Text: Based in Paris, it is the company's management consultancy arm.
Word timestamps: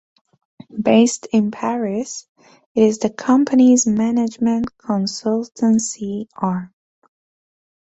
Based 0.81 1.27
in 1.31 1.51
Paris, 1.51 2.25
it 2.73 2.81
is 2.81 2.97
the 2.97 3.11
company's 3.11 3.85
management 3.85 4.75
consultancy 4.79 6.25
arm. 6.35 6.73